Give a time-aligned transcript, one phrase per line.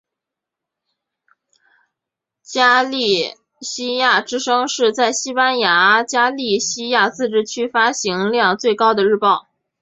[2.41, 9.47] 加利西亚之声是在西班牙加利西亚自治区发行量最高的日报。